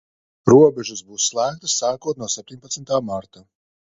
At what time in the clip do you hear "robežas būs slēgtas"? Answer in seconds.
0.51-1.77